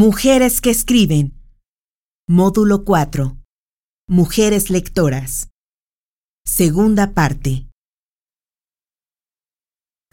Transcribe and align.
Mujeres 0.00 0.60
que 0.60 0.70
escriben. 0.70 1.34
Módulo 2.28 2.84
4. 2.84 3.36
Mujeres 4.06 4.70
lectoras. 4.70 5.48
Segunda 6.44 7.14
parte. 7.14 7.66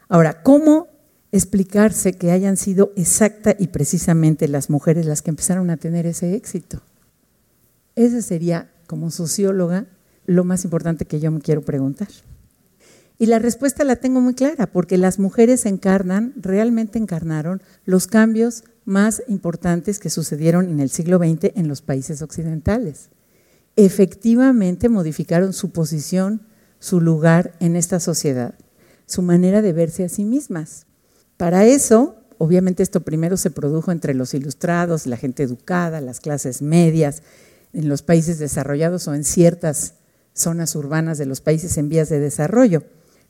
Ahora, 0.09 0.41
¿cómo 0.41 0.87
explicarse 1.31 2.13
que 2.13 2.31
hayan 2.31 2.57
sido 2.57 2.93
exacta 2.95 3.55
y 3.59 3.67
precisamente 3.67 4.47
las 4.47 4.71
mujeres 4.71 5.05
las 5.05 5.21
que 5.21 5.29
empezaron 5.29 5.69
a 5.69 5.77
tener 5.77 6.07
ese 6.07 6.33
éxito? 6.33 6.81
Ese 7.93 8.23
sería, 8.23 8.71
como 8.87 9.11
socióloga, 9.11 9.85
lo 10.25 10.43
más 10.45 10.63
importante 10.63 11.05
que 11.05 11.19
yo 11.19 11.29
me 11.29 11.41
quiero 11.41 11.61
preguntar. 11.61 12.07
Y 13.19 13.27
la 13.27 13.37
respuesta 13.37 13.83
la 13.83 13.97
tengo 13.97 14.19
muy 14.19 14.33
clara, 14.33 14.65
porque 14.65 14.97
las 14.97 15.19
mujeres 15.19 15.67
encarnan, 15.67 16.33
realmente 16.37 16.97
encarnaron 16.97 17.61
los 17.85 18.07
cambios 18.07 18.63
más 18.85 19.23
importantes 19.27 19.99
que 19.99 20.09
sucedieron 20.09 20.69
en 20.69 20.79
el 20.79 20.89
siglo 20.89 21.17
XX 21.17 21.51
en 21.55 21.67
los 21.67 21.81
países 21.81 22.21
occidentales. 22.21 23.09
Efectivamente 23.75 24.87
modificaron 24.87 25.51
su 25.51 25.71
posición, 25.71 26.43
su 26.79 27.01
lugar 27.01 27.53
en 27.59 27.75
esta 27.75 27.99
sociedad, 27.99 28.55
su 29.05 29.21
manera 29.21 29.61
de 29.61 29.73
verse 29.73 30.05
a 30.05 30.09
sí 30.09 30.23
mismas. 30.23 30.85
Para 31.35 31.65
eso, 31.65 32.15
obviamente 32.37 32.83
esto 32.83 33.01
primero 33.01 33.37
se 33.37 33.51
produjo 33.51 33.91
entre 33.91 34.13
los 34.13 34.33
ilustrados, 34.33 35.07
la 35.07 35.17
gente 35.17 35.43
educada, 35.43 35.99
las 35.99 36.19
clases 36.19 36.61
medias, 36.61 37.23
en 37.73 37.89
los 37.89 38.03
países 38.03 38.39
desarrollados 38.39 39.07
o 39.07 39.13
en 39.13 39.25
ciertas 39.25 39.95
zonas 40.33 40.75
urbanas 40.75 41.17
de 41.17 41.25
los 41.25 41.41
países 41.41 41.77
en 41.77 41.89
vías 41.89 42.09
de 42.09 42.19
desarrollo. 42.19 42.83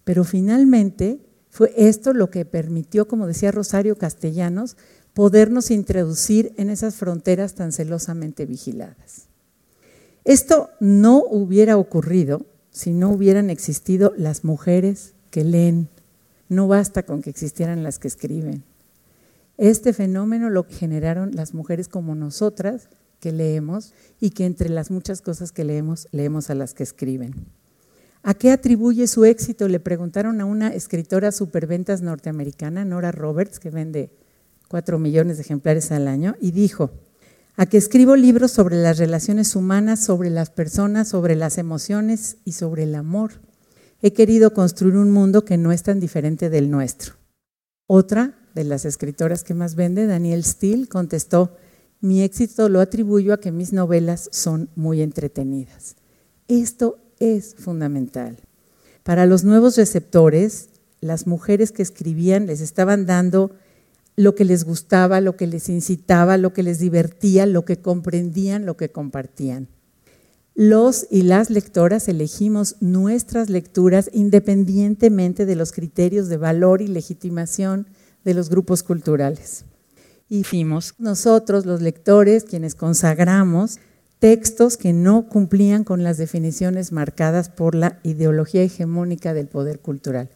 Pero 0.04 0.24
finalmente 0.24 1.20
fue 1.50 1.74
esto 1.76 2.14
lo 2.14 2.30
que 2.30 2.46
permitió, 2.46 3.08
como 3.08 3.26
decía 3.26 3.52
Rosario 3.52 3.98
Castellanos, 3.98 4.78
podernos 5.16 5.72
introducir 5.72 6.54
en 6.58 6.70
esas 6.70 6.96
fronteras 6.96 7.56
tan 7.56 7.72
celosamente 7.72 8.46
vigiladas. 8.46 9.28
Esto 10.26 10.70
no 10.82 11.24
hubiera 11.24 11.78
ocurrido 11.78 12.46
si 12.70 12.92
no 12.92 13.12
hubieran 13.12 13.50
existido 13.50 14.14
las 14.18 14.44
mujeres 14.44 15.14
que 15.32 15.46
leen. 15.46 15.88
No 16.50 16.68
basta 16.68 17.04
con 17.04 17.22
que 17.22 17.30
existieran 17.30 17.82
las 17.82 17.98
que 17.98 18.10
escriben. 18.10 18.64
Este 19.58 19.94
fenómeno 19.94 20.50
lo 20.50 20.66
generaron 20.70 21.32
las 21.34 21.54
mujeres 21.54 21.88
como 21.88 22.14
nosotras 22.14 22.90
que 23.22 23.32
leemos 23.32 23.94
y 24.20 24.32
que 24.32 24.46
entre 24.46 24.68
las 24.68 24.92
muchas 24.92 25.22
cosas 25.22 25.54
que 25.54 25.64
leemos, 25.64 26.10
leemos 26.12 26.50
a 26.50 26.56
las 26.56 26.74
que 26.74 26.84
escriben. 26.84 27.34
¿A 28.22 28.34
qué 28.34 28.52
atribuye 28.52 29.08
su 29.08 29.24
éxito? 29.24 29.70
Le 29.70 29.80
preguntaron 29.80 30.42
a 30.42 30.46
una 30.46 30.74
escritora 30.74 31.32
superventas 31.32 32.02
norteamericana, 32.02 32.84
Nora 32.84 33.14
Roberts, 33.14 33.60
que 33.60 33.70
vende 33.70 34.10
cuatro 34.68 35.00
millones 35.00 35.38
de 35.38 35.44
ejemplares 35.44 35.92
al 35.92 36.08
año, 36.08 36.36
y 36.40 36.52
dijo, 36.52 36.92
a 37.58 37.66
que 37.66 37.78
escribo 37.78 38.16
libros 38.16 38.52
sobre 38.52 38.76
las 38.76 38.98
relaciones 38.98 39.56
humanas, 39.56 40.04
sobre 40.04 40.30
las 40.30 40.50
personas, 40.50 41.08
sobre 41.08 41.36
las 41.36 41.58
emociones 41.58 42.38
y 42.44 42.54
sobre 42.54 42.84
el 42.84 42.96
amor. 42.96 43.32
He 44.02 44.14
querido 44.14 44.54
construir 44.54 44.98
un 44.98 45.12
mundo 45.12 45.46
que 45.46 45.58
no 45.58 45.72
es 45.72 45.84
tan 45.84 46.00
diferente 46.00 46.50
del 46.50 46.70
nuestro. 46.70 47.16
Otra 47.88 48.38
de 48.54 48.64
las 48.64 48.86
escritoras 48.86 49.44
que 49.44 49.54
más 49.54 49.76
vende, 49.76 50.06
Daniel 50.06 50.44
Steele, 50.44 50.88
contestó, 50.88 51.56
mi 52.02 52.22
éxito 52.22 52.70
lo 52.70 52.82
atribuyo 52.82 53.34
a 53.34 53.40
que 53.40 53.52
mis 53.52 53.74
novelas 53.74 54.30
son 54.32 54.70
muy 54.76 55.02
entretenidas. 55.02 55.96
Esto 56.48 57.00
es 57.20 57.56
fundamental. 57.56 58.38
Para 59.04 59.26
los 59.26 59.44
nuevos 59.44 59.78
receptores, 59.78 60.70
las 61.00 61.26
mujeres 61.26 61.72
que 61.72 61.82
escribían 61.82 62.48
les 62.48 62.62
estaban 62.62 63.06
dando 63.06 63.52
lo 64.16 64.36
que 64.36 64.46
les 64.46 64.64
gustaba, 64.64 65.22
lo 65.22 65.36
que 65.36 65.48
les 65.48 65.70
incitaba, 65.70 66.38
lo 66.38 66.54
que 66.54 66.64
les 66.64 66.80
divertía, 66.80 67.46
lo 67.46 67.66
que 67.66 67.82
comprendían, 67.82 68.66
lo 68.66 68.78
que 68.78 68.90
compartían. 68.90 69.68
Los 70.54 71.08
y 71.12 71.24
las 71.24 71.50
lectoras 71.50 72.08
elegimos 72.08 72.78
nuestras 72.80 73.50
lecturas 73.50 74.10
independientemente 74.14 75.46
de 75.46 75.58
los 75.58 75.74
criterios 75.74 76.30
de 76.30 76.38
valor 76.38 76.82
y 76.82 76.88
legitimación 76.88 77.88
de 78.24 78.34
los 78.34 78.50
grupos 78.50 78.82
culturales. 78.82 79.66
Y 80.30 80.44
fuimos 80.44 80.96
nosotros, 80.98 81.66
los 81.66 81.82
lectores, 81.82 82.46
quienes 82.46 82.74
consagramos 82.74 83.80
textos 84.20 84.78
que 84.78 84.94
no 84.94 85.28
cumplían 85.28 85.84
con 85.84 86.04
las 86.04 86.18
definiciones 86.18 86.94
marcadas 86.94 87.50
por 87.50 87.76
la 87.76 88.00
ideología 88.04 88.64
hegemónica 88.64 89.34
del 89.34 89.48
poder 89.48 89.82
cultural. 89.82 90.30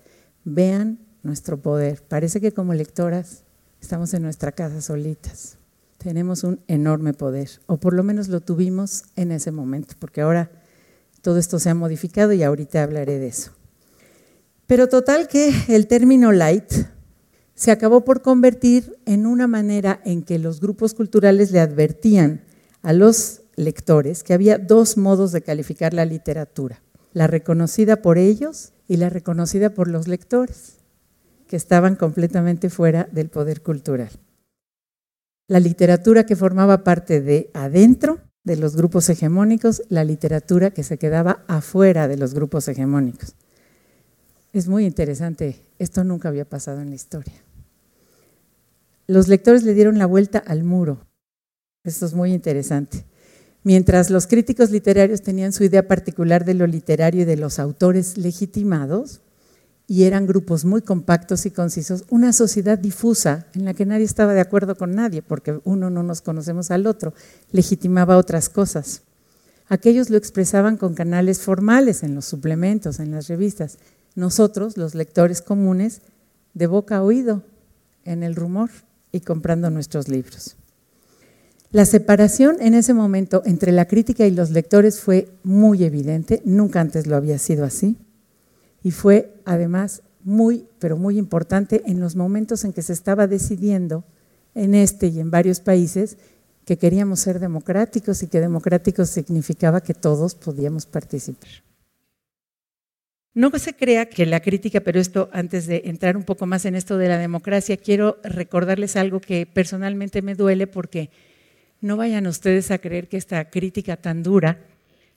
Vean 0.44 1.00
nuestro 1.23 1.62
poder. 1.62 2.03
Parece 2.07 2.41
que 2.41 2.51
como 2.51 2.73
lectoras 2.73 3.44
estamos 3.81 4.13
en 4.13 4.23
nuestra 4.23 4.51
casa 4.51 4.81
solitas. 4.81 5.57
Tenemos 5.97 6.44
un 6.44 6.62
enorme 6.67 7.13
poder, 7.13 7.50
o 7.66 7.78
por 7.78 7.94
lo 7.94 8.03
menos 8.03 8.29
lo 8.29 8.41
tuvimos 8.41 9.03
en 9.16 9.31
ese 9.31 9.51
momento, 9.51 9.95
porque 10.00 10.22
ahora 10.22 10.51
todo 11.22 11.38
esto 11.38 11.59
se 11.59 11.69
ha 11.69 11.75
modificado 11.75 12.31
y 12.34 12.44
ahorita 12.44 12.84
hablaré 12.84 13.19
de 13.19 13.28
eso. 13.28 13.51
Pero 14.66 14.88
total 14.88 15.28
que 15.28 15.53
el 15.68 15.88
término 15.88 16.31
light 16.31 16.72
se 17.56 17.72
acabó 17.72 18.06
por 18.06 18.22
convertir 18.22 18.97
en 19.06 19.25
una 19.25 19.47
manera 19.47 20.00
en 20.06 20.23
que 20.23 20.39
los 20.39 20.62
grupos 20.62 20.94
culturales 20.94 21.51
le 21.51 21.59
advertían 21.59 22.44
a 22.81 22.94
los 22.94 23.41
lectores 23.56 24.23
que 24.23 24.34
había 24.34 24.57
dos 24.57 24.95
modos 24.95 25.34
de 25.34 25.41
calificar 25.41 25.94
la 25.94 26.06
literatura, 26.06 26.81
la 27.12 27.28
reconocida 27.28 28.01
por 28.01 28.18
ellos 28.18 28.72
y 28.88 28.95
la 28.95 29.09
reconocida 29.09 29.73
por 29.73 29.89
los 29.89 30.07
lectores, 30.07 30.78
que 31.49 31.55
estaban 31.55 31.95
completamente 31.95 32.69
fuera 32.69 33.09
del 33.11 33.29
poder 33.29 33.63
cultural. 33.63 34.11
La 35.47 35.59
literatura 35.59 36.23
que 36.27 36.35
formaba 36.35 36.83
parte 36.83 37.21
de 37.21 37.49
adentro 37.55 38.19
de 38.43 38.55
los 38.55 38.75
grupos 38.75 39.09
hegemónicos, 39.09 39.81
la 39.89 40.03
literatura 40.03 40.69
que 40.69 40.83
se 40.83 40.99
quedaba 40.99 41.43
afuera 41.47 42.07
de 42.07 42.17
los 42.17 42.35
grupos 42.35 42.67
hegemónicos. 42.67 43.33
Es 44.53 44.67
muy 44.67 44.85
interesante, 44.85 45.65
esto 45.79 46.03
nunca 46.03 46.29
había 46.29 46.45
pasado 46.45 46.81
en 46.81 46.89
la 46.89 46.95
historia. 46.95 47.43
Los 49.07 49.27
lectores 49.27 49.63
le 49.63 49.73
dieron 49.73 49.97
la 49.97 50.05
vuelta 50.05 50.38
al 50.38 50.63
muro. 50.63 51.07
Esto 51.83 52.05
es 52.05 52.13
muy 52.13 52.31
interesante. 52.31 53.05
Mientras 53.63 54.11
los 54.11 54.27
críticos 54.27 54.69
literarios 54.69 55.23
tenían 55.23 55.51
su 55.51 55.63
idea 55.63 55.88
particular 55.88 56.45
de 56.45 56.53
lo 56.53 56.67
literario 56.67 57.23
y 57.23 57.25
de 57.25 57.38
los 57.38 57.57
autores 57.57 58.19
legitimados, 58.19 59.21
y 59.89 60.03
eran 60.03 60.27
grupos 60.27 60.66
muy 60.66 60.83
compactos 60.83 61.47
y 61.47 61.51
concisos, 61.51 62.05
una 62.09 62.31
sociedad 62.31 62.77
difusa 62.77 63.47
en 63.55 63.66
la 63.66 63.73
que 63.73 63.88
nadie 63.88 64.05
estaba 64.05 64.35
de 64.35 64.39
acuerdo 64.39 64.75
con 64.75 64.94
nadie, 64.94 65.23
porque 65.23 65.59
uno 65.63 65.89
no 65.89 66.03
nos 66.03 66.22
conocemos 66.22 66.69
al 66.69 66.85
otro, 66.85 67.16
legitimaba 67.51 68.17
otras 68.17 68.50
cosas. 68.50 69.01
Aquellos 69.67 70.11
lo 70.11 70.17
expresaban 70.17 70.77
con 70.77 70.94
canales 70.94 71.39
formales 71.41 72.03
en 72.03 72.13
los 72.13 72.25
suplementos, 72.25 73.00
en 73.00 73.09
las 73.09 73.27
revistas. 73.27 73.79
Nosotros, 74.13 74.77
los 74.77 74.94
lectores 74.94 75.41
comunes, 75.41 76.01
de 76.53 76.67
boca 76.67 76.97
a 76.97 77.03
oído, 77.03 77.41
en 78.06 78.21
el 78.21 78.35
rumor 78.35 78.69
y 79.11 79.21
comprando 79.21 79.71
nuestros 79.71 80.07
libros. 80.07 80.56
La 81.71 81.85
separación 81.85 82.57
en 82.59 82.75
ese 82.75 82.94
momento 82.94 83.41
entre 83.44 83.71
la 83.71 83.88
crítica 83.88 84.27
y 84.27 84.31
los 84.31 84.51
lectores 84.51 85.00
fue 85.00 85.31
muy 85.44 85.83
evidente, 85.83 86.44
nunca 86.45 86.79
antes 86.79 87.07
lo 87.07 87.16
había 87.16 87.39
sido 87.39 87.66
así, 87.66 87.97
y 88.84 88.91
fue 88.91 89.34
además 89.45 90.03
muy, 90.23 90.67
pero 90.79 90.97
muy 90.97 91.17
importante 91.17 91.81
en 91.85 92.00
los 92.00 92.16
momentos 92.16 92.63
en 92.63 92.73
que 92.73 92.81
se 92.81 92.94
estaba 92.94 93.28
decidiendo 93.28 94.03
en 94.56 94.75
este 94.75 95.07
y 95.07 95.19
en 95.19 95.31
varios 95.31 95.59
países 95.59 96.17
que 96.66 96.78
queríamos 96.78 97.19
ser 97.19 97.39
democráticos 97.39 98.22
y 98.22 98.28
que 98.28 98.39
democráticos 98.39 99.09
significaba 99.09 99.81
que 99.81 99.94
todos 99.94 100.35
podíamos 100.35 100.85
participar. 100.85 101.50
No 103.33 103.51
se 103.51 103.74
crea 103.74 104.07
que 104.07 104.25
la 104.25 104.42
crítica, 104.42 104.81
pero 104.81 105.00
esto 105.00 105.30
antes 105.31 105.65
de 105.65 105.83
entrar 105.86 106.18
un 106.18 106.24
poco 106.24 106.45
más 106.45 106.65
en 106.65 106.75
esto 106.75 106.98
de 106.98 107.07
la 107.07 107.18
democracia, 107.18 107.77
quiero 107.77 108.18
recordarles 108.24 108.95
algo 108.95 109.21
que 109.21 109.45
personalmente 109.45 110.21
me 110.21 110.36
duele 110.36 110.68
porque 110.68 111.09
no 111.80 111.95
vayan 111.95 112.27
ustedes 112.27 112.71
a 112.71 112.80
creer 112.80 113.07
que 113.07 113.18
esta 113.18 113.50
crítica 113.50 113.98
tan 113.98 114.24
dura 114.24 114.59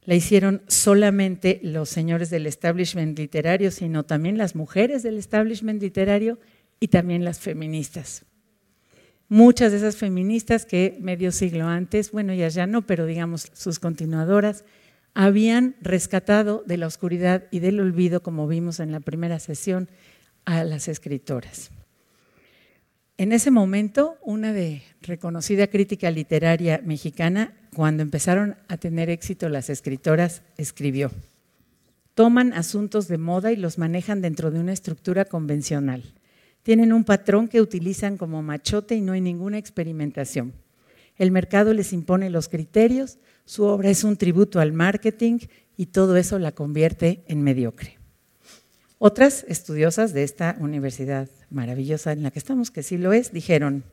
la 0.04 0.14
hicieron 0.14 0.62
solamente 0.66 1.60
los 1.62 1.88
señores 1.88 2.30
del 2.30 2.46
establishment 2.46 3.18
literario, 3.18 3.70
sino 3.70 4.04
también 4.04 4.36
las 4.36 4.54
mujeres 4.56 5.02
del 5.02 5.18
establishment 5.18 5.80
literario 5.80 6.38
y 6.80 6.88
también 6.88 7.24
las 7.24 7.38
feministas. 7.38 8.24
Muchas 9.28 9.72
de 9.72 9.78
esas 9.78 9.96
feministas 9.96 10.66
que 10.66 10.98
medio 11.00 11.32
siglo 11.32 11.66
antes, 11.66 12.10
bueno, 12.10 12.34
ya 12.34 12.48
ya 12.48 12.66
no, 12.66 12.86
pero 12.86 13.06
digamos 13.06 13.50
sus 13.54 13.78
continuadoras, 13.78 14.64
habían 15.14 15.76
rescatado 15.80 16.64
de 16.66 16.76
la 16.76 16.86
oscuridad 16.86 17.44
y 17.50 17.60
del 17.60 17.80
olvido, 17.80 18.22
como 18.22 18.48
vimos 18.48 18.80
en 18.80 18.92
la 18.92 19.00
primera 19.00 19.38
sesión, 19.38 19.88
a 20.44 20.64
las 20.64 20.88
escritoras. 20.88 21.70
En 23.18 23.32
ese 23.32 23.50
momento, 23.50 24.16
una 24.22 24.52
de 24.52 24.82
reconocida 25.00 25.68
crítica 25.68 26.10
literaria 26.10 26.82
mexicana, 26.84 27.54
cuando 27.74 28.02
empezaron 28.02 28.56
a 28.68 28.76
tener 28.76 29.08
éxito 29.08 29.48
las 29.48 29.70
escritoras, 29.70 30.42
escribió, 30.56 31.10
toman 32.14 32.52
asuntos 32.52 33.08
de 33.08 33.18
moda 33.18 33.52
y 33.52 33.56
los 33.56 33.78
manejan 33.78 34.20
dentro 34.20 34.50
de 34.50 34.60
una 34.60 34.72
estructura 34.72 35.24
convencional. 35.24 36.02
Tienen 36.62 36.92
un 36.92 37.04
patrón 37.04 37.48
que 37.48 37.60
utilizan 37.60 38.18
como 38.18 38.42
machote 38.42 38.94
y 38.94 39.00
no 39.00 39.12
hay 39.12 39.20
ninguna 39.20 39.58
experimentación. 39.58 40.52
el 41.18 41.30
mercado 41.30 41.74
les 41.74 41.92
impone 41.92 42.30
los 42.30 42.48
criterios, 42.48 43.18
su 43.44 43.64
obra 43.64 43.90
es 43.90 44.02
un 44.02 44.16
tributo 44.16 44.60
al 44.60 44.72
marketing 44.72 45.38
y 45.76 45.86
todo 45.86 46.16
eso 46.16 46.38
la 46.38 46.52
convierte 46.52 47.22
en 47.26 47.42
mediocre. 47.42 47.98
Otras 48.98 49.44
estudiosas 49.48 50.12
de 50.12 50.22
esta 50.22 50.56
universidad 50.58 51.28
maravillosa 51.50 52.12
en 52.12 52.22
la 52.22 52.30
que 52.30 52.38
estamos, 52.38 52.70
que 52.70 52.82
sí 52.82 52.98
lo 52.98 53.12
es, 53.12 53.32
dijeron, 53.32 53.84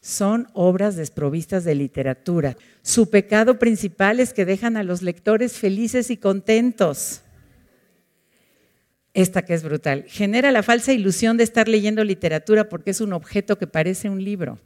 son 0.00 0.48
obras 0.54 0.96
desprovistas 0.96 1.64
de 1.64 1.74
literatura. 1.74 2.56
Su 2.82 3.10
pecado 3.10 3.58
principal 3.58 4.18
es 4.18 4.32
que 4.32 4.46
dejan 4.46 4.76
a 4.76 4.82
los 4.82 5.02
lectores 5.02 5.52
felices 5.52 6.10
y 6.10 6.16
contentos. 6.16 7.22
Esta 9.12 9.42
que 9.42 9.54
es 9.54 9.62
brutal. 9.62 10.04
Genera 10.06 10.50
la 10.52 10.62
falsa 10.62 10.92
ilusión 10.92 11.36
de 11.36 11.44
estar 11.44 11.68
leyendo 11.68 12.02
literatura 12.04 12.68
porque 12.68 12.92
es 12.92 13.00
un 13.00 13.12
objeto 13.12 13.58
que 13.58 13.66
parece 13.66 14.08
un 14.08 14.24
libro. 14.24 14.58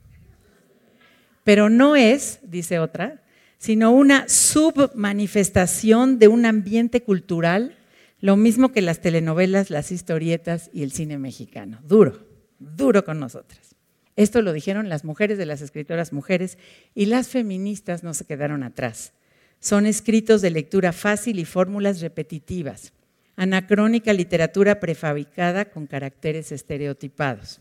Pero 1.43 1.69
no 1.69 1.97
es, 1.97 2.39
dice 2.43 2.79
otra, 2.79 3.23
sino 3.59 3.91
una 3.91 4.29
submanifestación 4.29 6.19
de 6.19 6.29
un 6.29 6.47
ambiente 6.47 7.03
cultural, 7.03 7.77
lo 8.21 8.37
mismo 8.37 8.73
que 8.73 8.83
las 8.83 9.01
telenovelas, 9.01 9.71
las 9.71 9.91
historietas 9.91 10.71
y 10.73 10.83
el 10.83 10.93
cine 10.93 11.19
mexicano. 11.19 11.81
Duro, 11.83 12.25
duro 12.59 13.05
con 13.05 13.19
nosotras. 13.19 13.74
Esto 14.17 14.43
lo 14.43 14.53
dijeron 14.53 14.89
las 14.89 15.05
mujeres 15.05 15.39
de 15.39 15.47
las 15.47 15.61
escritoras 15.61 16.13
mujeres 16.13 16.59
y 16.95 17.07
las 17.07 17.29
feministas 17.29 18.05
no 18.05 18.15
se 18.15 18.25
quedaron 18.25 18.63
atrás. 18.63 19.13
Son 19.61 19.87
escritos 19.87 20.43
de 20.43 20.51
lectura 20.51 20.93
fácil 20.93 21.39
y 21.39 21.45
fórmulas 21.45 22.01
repetitivas. 22.01 22.93
Anacrónica 23.37 24.13
literatura 24.13 24.79
prefabricada 24.79 25.65
con 25.65 25.87
caracteres 25.87 26.53
estereotipados, 26.53 27.61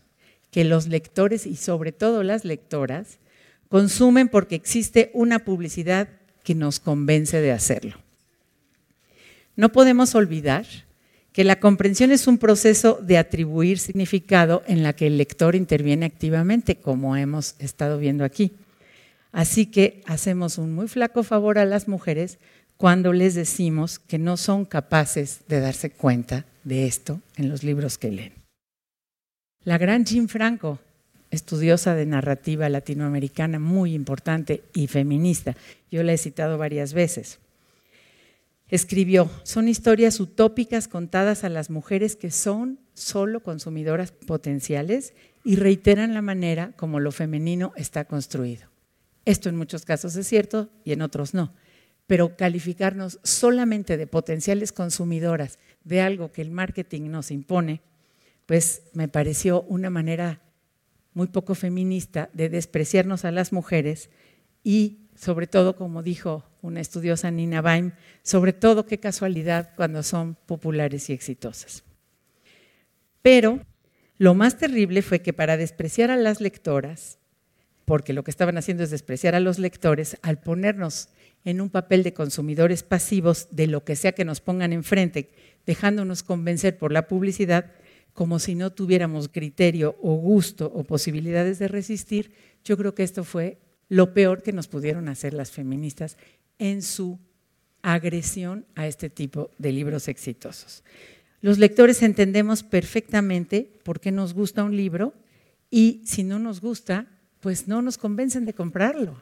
que 0.52 0.64
los 0.64 0.86
lectores 0.86 1.46
y 1.46 1.56
sobre 1.56 1.90
todo 1.90 2.22
las 2.22 2.44
lectoras 2.44 3.18
consumen 3.68 4.28
porque 4.28 4.54
existe 4.54 5.10
una 5.14 5.40
publicidad 5.40 6.08
que 6.44 6.54
nos 6.54 6.78
convence 6.78 7.40
de 7.40 7.50
hacerlo. 7.50 7.96
No 9.56 9.70
podemos 9.72 10.14
olvidar 10.14 10.66
que 11.34 11.42
la 11.42 11.58
comprensión 11.58 12.12
es 12.12 12.28
un 12.28 12.38
proceso 12.38 13.00
de 13.02 13.18
atribuir 13.18 13.80
significado 13.80 14.62
en 14.68 14.84
la 14.84 14.92
que 14.92 15.08
el 15.08 15.18
lector 15.18 15.56
interviene 15.56 16.06
activamente, 16.06 16.76
como 16.76 17.16
hemos 17.16 17.56
estado 17.58 17.98
viendo 17.98 18.24
aquí. 18.24 18.52
Así 19.32 19.66
que 19.66 20.00
hacemos 20.06 20.58
un 20.58 20.72
muy 20.72 20.86
flaco 20.86 21.24
favor 21.24 21.58
a 21.58 21.64
las 21.64 21.88
mujeres 21.88 22.38
cuando 22.76 23.12
les 23.12 23.34
decimos 23.34 23.98
que 23.98 24.16
no 24.16 24.36
son 24.36 24.64
capaces 24.64 25.40
de 25.48 25.58
darse 25.58 25.90
cuenta 25.90 26.46
de 26.62 26.86
esto 26.86 27.20
en 27.36 27.48
los 27.48 27.64
libros 27.64 27.98
que 27.98 28.12
leen. 28.12 28.34
La 29.64 29.76
gran 29.76 30.04
Jean 30.04 30.28
Franco, 30.28 30.78
estudiosa 31.32 31.96
de 31.96 32.06
narrativa 32.06 32.68
latinoamericana 32.68 33.58
muy 33.58 33.92
importante 33.92 34.62
y 34.72 34.86
feminista, 34.86 35.56
yo 35.90 36.04
la 36.04 36.12
he 36.12 36.18
citado 36.18 36.58
varias 36.58 36.92
veces, 36.92 37.40
escribió, 38.68 39.30
son 39.42 39.68
historias 39.68 40.20
utópicas 40.20 40.88
contadas 40.88 41.44
a 41.44 41.48
las 41.48 41.70
mujeres 41.70 42.16
que 42.16 42.30
son 42.30 42.80
solo 42.94 43.42
consumidoras 43.42 44.12
potenciales 44.12 45.14
y 45.44 45.56
reiteran 45.56 46.14
la 46.14 46.22
manera 46.22 46.72
como 46.76 47.00
lo 47.00 47.12
femenino 47.12 47.72
está 47.76 48.04
construido. 48.06 48.68
Esto 49.24 49.48
en 49.48 49.56
muchos 49.56 49.84
casos 49.84 50.16
es 50.16 50.26
cierto 50.26 50.70
y 50.84 50.92
en 50.92 51.02
otros 51.02 51.34
no, 51.34 51.54
pero 52.06 52.36
calificarnos 52.36 53.20
solamente 53.22 53.96
de 53.96 54.06
potenciales 54.06 54.72
consumidoras 54.72 55.58
de 55.84 56.00
algo 56.00 56.32
que 56.32 56.42
el 56.42 56.50
marketing 56.50 57.10
nos 57.10 57.30
impone, 57.30 57.82
pues 58.46 58.82
me 58.92 59.08
pareció 59.08 59.62
una 59.62 59.90
manera 59.90 60.40
muy 61.14 61.28
poco 61.28 61.54
feminista 61.54 62.28
de 62.32 62.48
despreciarnos 62.48 63.24
a 63.24 63.30
las 63.30 63.52
mujeres 63.52 64.10
y 64.62 65.08
sobre 65.14 65.46
todo, 65.46 65.76
como 65.76 66.02
dijo 66.02 66.44
una 66.64 66.80
estudiosa 66.80 67.30
Nina 67.30 67.60
Baim, 67.60 67.92
sobre 68.22 68.54
todo 68.54 68.86
qué 68.86 68.98
casualidad 68.98 69.72
cuando 69.76 70.02
son 70.02 70.34
populares 70.46 71.10
y 71.10 71.12
exitosas. 71.12 71.84
Pero 73.20 73.60
lo 74.16 74.34
más 74.34 74.56
terrible 74.56 75.02
fue 75.02 75.20
que 75.20 75.34
para 75.34 75.58
despreciar 75.58 76.10
a 76.10 76.16
las 76.16 76.40
lectoras, 76.40 77.18
porque 77.84 78.14
lo 78.14 78.24
que 78.24 78.30
estaban 78.30 78.56
haciendo 78.56 78.82
es 78.82 78.90
despreciar 78.90 79.34
a 79.34 79.40
los 79.40 79.58
lectores, 79.58 80.16
al 80.22 80.40
ponernos 80.40 81.10
en 81.44 81.60
un 81.60 81.68
papel 81.68 82.02
de 82.02 82.14
consumidores 82.14 82.82
pasivos 82.82 83.48
de 83.50 83.66
lo 83.66 83.84
que 83.84 83.94
sea 83.94 84.12
que 84.12 84.24
nos 84.24 84.40
pongan 84.40 84.72
enfrente, 84.72 85.28
dejándonos 85.66 86.22
convencer 86.22 86.78
por 86.78 86.92
la 86.92 87.08
publicidad, 87.08 87.72
como 88.14 88.38
si 88.38 88.54
no 88.54 88.72
tuviéramos 88.72 89.28
criterio 89.28 89.98
o 90.00 90.14
gusto 90.14 90.72
o 90.74 90.84
posibilidades 90.84 91.58
de 91.58 91.68
resistir, 91.68 92.32
yo 92.64 92.78
creo 92.78 92.94
que 92.94 93.02
esto 93.02 93.22
fue 93.22 93.58
lo 93.90 94.14
peor 94.14 94.42
que 94.42 94.52
nos 94.52 94.68
pudieron 94.68 95.08
hacer 95.08 95.34
las 95.34 95.50
feministas 95.50 96.16
en 96.58 96.82
su 96.82 97.18
agresión 97.82 98.66
a 98.74 98.86
este 98.86 99.10
tipo 99.10 99.50
de 99.58 99.72
libros 99.72 100.08
exitosos. 100.08 100.82
Los 101.40 101.58
lectores 101.58 102.02
entendemos 102.02 102.62
perfectamente 102.62 103.70
por 103.82 104.00
qué 104.00 104.10
nos 104.10 104.32
gusta 104.32 104.64
un 104.64 104.76
libro 104.76 105.12
y 105.70 106.02
si 106.06 106.22
no 106.22 106.38
nos 106.38 106.60
gusta, 106.60 107.06
pues 107.40 107.68
no 107.68 107.82
nos 107.82 107.98
convencen 107.98 108.46
de 108.46 108.54
comprarlo. 108.54 109.20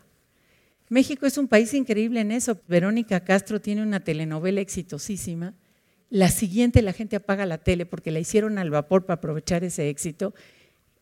México 0.88 1.26
es 1.26 1.38
un 1.38 1.48
país 1.48 1.74
increíble 1.74 2.20
en 2.20 2.30
eso. 2.30 2.60
Verónica 2.68 3.24
Castro 3.24 3.60
tiene 3.60 3.82
una 3.82 4.00
telenovela 4.00 4.60
exitosísima. 4.60 5.54
La 6.10 6.28
siguiente 6.28 6.82
la 6.82 6.92
gente 6.92 7.16
apaga 7.16 7.46
la 7.46 7.58
tele 7.58 7.86
porque 7.86 8.10
la 8.10 8.20
hicieron 8.20 8.58
al 8.58 8.70
vapor 8.70 9.06
para 9.06 9.16
aprovechar 9.16 9.64
ese 9.64 9.88
éxito 9.88 10.34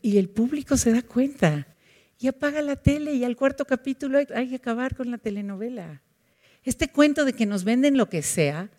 y 0.01 0.19
el 0.19 0.29
público 0.29 0.77
se 0.77 0.93
da 0.93 1.03
cuenta 1.03 1.67
y 2.19 2.29
apaga 2.29 2.63
la 2.63 2.77
tele 2.77 3.15
y 3.15 3.25
al 3.25 3.37
cuarto 3.37 3.65
capítulo 3.65 4.19
hay, 4.35 4.49
que 4.49 4.57
acabar 4.57 4.95
con 4.95 5.11
la 5.11 5.19
telenovela. 5.19 6.03
Este 6.65 6.89
cuento 6.89 7.25
de 7.25 7.33
que 7.33 7.47
nos 7.47 7.65
venden 7.65 7.97
lo 7.97 8.09
que 8.09 8.23
sea 8.23 8.71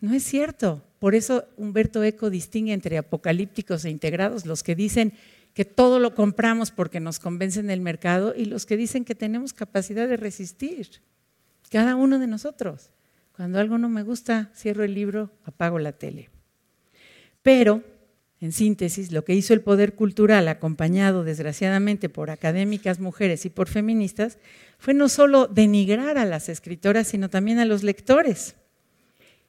no 0.00 0.14
es 0.14 0.22
cierto. 0.22 0.82
Por 0.98 1.14
eso 1.14 1.44
Humberto 1.56 2.02
Eco 2.04 2.30
distingue 2.30 2.72
entre 2.72 2.98
apocalípticos 2.98 3.84
e 3.84 3.90
integrados, 3.90 4.46
los 4.46 4.62
que 4.62 4.74
dicen 4.74 5.14
que 5.54 5.64
todo 5.64 5.98
lo 5.98 6.14
compramos 6.14 6.70
porque 6.70 7.00
nos 7.00 7.18
convencen 7.18 7.70
el 7.70 7.80
mercado 7.80 8.34
y 8.36 8.44
los 8.44 8.66
que 8.66 8.76
dicen 8.76 9.04
que 9.04 9.14
tenemos 9.14 9.52
capacidad 9.52 10.08
de 10.08 10.16
resistir. 10.16 11.02
Cada 11.70 11.96
uno 11.96 12.18
de 12.18 12.26
nosotros. 12.26 12.90
Cuando 13.34 13.58
algo 13.58 13.78
no 13.78 13.88
me 13.88 14.02
gusta, 14.02 14.50
cierro 14.54 14.84
el 14.84 14.94
libro, 14.94 15.30
apago 15.44 15.78
la 15.78 15.92
tele. 15.92 16.30
Pero 17.42 17.82
en 18.40 18.52
síntesis, 18.52 19.12
lo 19.12 19.24
que 19.24 19.34
hizo 19.34 19.52
el 19.52 19.60
poder 19.60 19.94
cultural, 19.94 20.48
acompañado 20.48 21.24
desgraciadamente 21.24 22.08
por 22.08 22.30
académicas 22.30 22.98
mujeres 22.98 23.44
y 23.44 23.50
por 23.50 23.68
feministas, 23.68 24.38
fue 24.78 24.94
no 24.94 25.08
solo 25.10 25.46
denigrar 25.46 26.16
a 26.16 26.24
las 26.24 26.48
escritoras, 26.48 27.08
sino 27.08 27.28
también 27.28 27.58
a 27.58 27.66
los 27.66 27.82
lectores. 27.82 28.56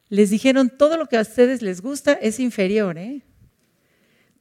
Les 0.09 0.29
dijeron, 0.29 0.69
todo 0.69 0.97
lo 0.97 1.05
que 1.05 1.15
a 1.15 1.21
ustedes 1.21 1.61
les 1.61 1.81
gusta 1.81 2.13
es 2.13 2.39
inferior, 2.39 2.97
¿eh? 2.97 3.21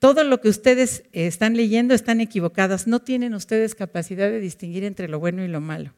todo 0.01 0.25
lo 0.25 0.41
que 0.41 0.49
ustedes 0.49 1.05
están 1.13 1.57
leyendo 1.57 1.95
están 1.95 2.21
equivocadas, 2.21 2.87
no 2.87 3.01
tienen 3.01 3.35
ustedes 3.35 3.75
capacidad 3.75 4.31
de 4.31 4.41
distinguir 4.41 4.83
entre 4.83 5.09
lo 5.09 5.21
bueno 5.21 5.45
y 5.45 5.49
lo 5.49 5.61
malo. 5.61 5.93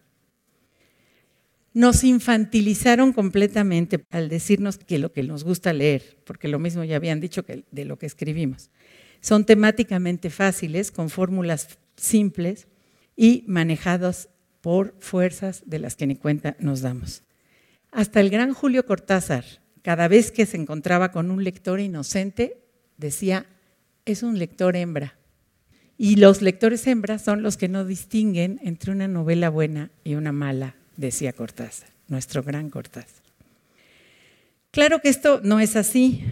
Nos 1.74 2.04
infantilizaron 2.04 3.14
completamente 3.14 4.04
al 4.10 4.28
decirnos 4.28 4.76
que 4.76 4.98
lo 4.98 5.12
que 5.12 5.22
nos 5.22 5.42
gusta 5.42 5.72
leer, 5.72 6.18
porque 6.24 6.48
lo 6.48 6.58
mismo 6.58 6.84
ya 6.84 6.96
habían 6.96 7.20
dicho 7.20 7.44
que 7.44 7.64
de 7.70 7.84
lo 7.86 7.98
que 7.98 8.06
escribimos. 8.06 8.70
Son 9.20 9.46
temáticamente 9.46 10.28
fáciles, 10.28 10.90
con 10.90 11.08
fórmulas 11.08 11.78
simples 11.96 12.68
y 13.16 13.44
manejados 13.46 14.28
por 14.60 14.94
fuerzas 14.98 15.62
de 15.64 15.78
las 15.78 15.96
que 15.96 16.06
ni 16.06 16.16
cuenta 16.16 16.56
nos 16.58 16.82
damos. 16.82 17.22
Hasta 17.90 18.20
el 18.20 18.28
gran 18.28 18.52
Julio 18.52 18.84
Cortázar, 18.84 19.44
cada 19.80 20.08
vez 20.08 20.30
que 20.30 20.44
se 20.44 20.58
encontraba 20.58 21.10
con 21.10 21.30
un 21.30 21.42
lector 21.42 21.80
inocente, 21.80 22.62
decía, 22.98 23.46
es 24.04 24.22
un 24.22 24.38
lector 24.38 24.76
hembra. 24.76 25.16
Y 25.96 26.16
los 26.16 26.42
lectores 26.42 26.86
hembras 26.86 27.22
son 27.22 27.42
los 27.42 27.56
que 27.56 27.68
no 27.68 27.84
distinguen 27.84 28.60
entre 28.62 28.92
una 28.92 29.08
novela 29.08 29.48
buena 29.48 29.90
y 30.04 30.14
una 30.14 30.32
mala 30.32 30.76
decía 30.96 31.32
Cortázar, 31.32 31.88
nuestro 32.08 32.42
gran 32.42 32.70
Cortázar. 32.70 33.22
Claro 34.70 35.00
que 35.00 35.10
esto 35.10 35.40
no 35.44 35.60
es 35.60 35.76
así. 35.76 36.24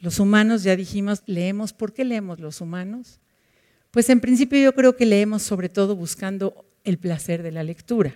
Los 0.00 0.20
humanos, 0.20 0.62
ya 0.62 0.76
dijimos, 0.76 1.22
leemos. 1.26 1.72
¿Por 1.72 1.94
qué 1.94 2.04
leemos 2.04 2.40
los 2.40 2.60
humanos? 2.60 3.20
Pues 3.90 4.10
en 4.10 4.20
principio 4.20 4.60
yo 4.60 4.74
creo 4.74 4.96
que 4.96 5.06
leemos 5.06 5.42
sobre 5.42 5.70
todo 5.70 5.96
buscando 5.96 6.66
el 6.84 6.98
placer 6.98 7.42
de 7.42 7.52
la 7.52 7.62
lectura. 7.62 8.14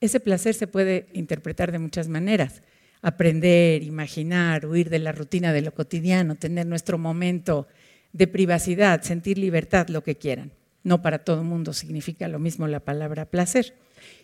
Ese 0.00 0.20
placer 0.20 0.54
se 0.54 0.68
puede 0.68 1.08
interpretar 1.12 1.72
de 1.72 1.80
muchas 1.80 2.06
maneras. 2.08 2.62
Aprender, 3.02 3.82
imaginar, 3.82 4.66
huir 4.66 4.88
de 4.90 5.00
la 5.00 5.12
rutina 5.12 5.52
de 5.52 5.62
lo 5.62 5.74
cotidiano, 5.74 6.36
tener 6.36 6.66
nuestro 6.66 6.96
momento 6.96 7.66
de 8.12 8.28
privacidad, 8.28 9.02
sentir 9.02 9.38
libertad, 9.38 9.88
lo 9.88 10.04
que 10.04 10.16
quieran. 10.16 10.52
No 10.84 11.02
para 11.02 11.24
todo 11.24 11.40
el 11.40 11.46
mundo 11.46 11.72
significa 11.72 12.28
lo 12.28 12.38
mismo 12.38 12.68
la 12.68 12.80
palabra 12.80 13.30
placer. 13.30 13.74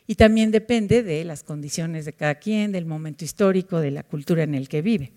Y 0.07 0.15
también 0.15 0.51
depende 0.51 1.03
de 1.03 1.25
las 1.25 1.43
condiciones 1.43 2.05
de 2.05 2.13
cada 2.13 2.37
quien, 2.37 2.71
del 2.71 2.85
momento 2.85 3.25
histórico, 3.25 3.81
de 3.81 3.91
la 3.91 4.03
cultura 4.03 4.43
en 4.43 4.55
el 4.55 4.69
que 4.69 4.83
vive. 4.83 5.13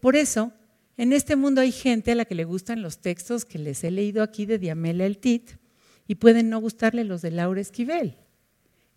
Por 0.00 0.14
eso, 0.14 0.52
en 0.96 1.12
este 1.12 1.36
mundo 1.36 1.60
hay 1.60 1.72
gente 1.72 2.12
a 2.12 2.14
la 2.14 2.24
que 2.24 2.34
le 2.36 2.44
gustan 2.44 2.80
los 2.80 3.00
textos 3.00 3.44
que 3.44 3.58
les 3.58 3.82
he 3.84 3.90
leído 3.90 4.22
aquí 4.22 4.46
de 4.46 4.58
Diamela 4.58 5.04
El 5.04 5.18
Tit 5.18 5.50
y 6.06 6.14
pueden 6.14 6.48
no 6.48 6.60
gustarle 6.60 7.04
los 7.04 7.22
de 7.22 7.32
Laura 7.32 7.60
Esquivel. 7.60 8.16